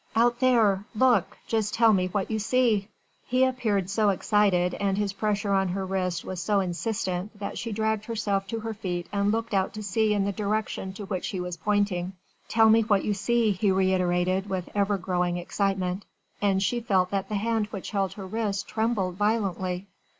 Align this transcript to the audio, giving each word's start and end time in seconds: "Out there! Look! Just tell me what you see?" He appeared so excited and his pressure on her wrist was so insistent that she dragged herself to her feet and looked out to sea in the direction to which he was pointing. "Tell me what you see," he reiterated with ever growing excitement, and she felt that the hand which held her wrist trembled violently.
"Out 0.15 0.39
there! 0.39 0.83
Look! 0.95 1.37
Just 1.45 1.75
tell 1.75 1.93
me 1.93 2.07
what 2.07 2.31
you 2.31 2.39
see?" 2.39 2.87
He 3.27 3.43
appeared 3.43 3.87
so 3.87 4.09
excited 4.09 4.73
and 4.73 4.97
his 4.97 5.13
pressure 5.13 5.53
on 5.53 5.67
her 5.67 5.85
wrist 5.85 6.25
was 6.25 6.41
so 6.41 6.59
insistent 6.59 7.37
that 7.39 7.59
she 7.59 7.71
dragged 7.71 8.05
herself 8.05 8.47
to 8.47 8.61
her 8.61 8.73
feet 8.73 9.05
and 9.13 9.31
looked 9.31 9.53
out 9.53 9.73
to 9.75 9.83
sea 9.83 10.15
in 10.15 10.25
the 10.25 10.31
direction 10.31 10.91
to 10.93 11.05
which 11.05 11.27
he 11.27 11.39
was 11.39 11.55
pointing. 11.55 12.13
"Tell 12.47 12.71
me 12.71 12.81
what 12.81 13.05
you 13.05 13.13
see," 13.13 13.51
he 13.51 13.69
reiterated 13.69 14.49
with 14.49 14.69
ever 14.73 14.97
growing 14.97 15.37
excitement, 15.37 16.03
and 16.41 16.63
she 16.63 16.79
felt 16.79 17.11
that 17.11 17.29
the 17.29 17.35
hand 17.35 17.67
which 17.67 17.91
held 17.91 18.13
her 18.13 18.25
wrist 18.25 18.67
trembled 18.67 19.17
violently. 19.17 19.85